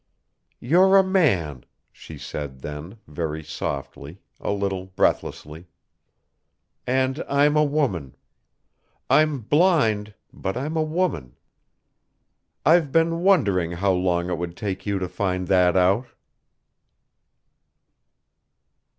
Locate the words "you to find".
14.87-15.47